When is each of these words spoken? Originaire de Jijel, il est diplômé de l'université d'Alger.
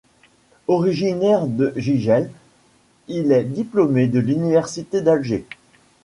Originaire 0.67 1.45
de 1.45 1.73
Jijel, 1.75 2.31
il 3.07 3.31
est 3.31 3.43
diplômé 3.43 4.07
de 4.07 4.17
l'université 4.17 4.99
d'Alger. 5.01 5.45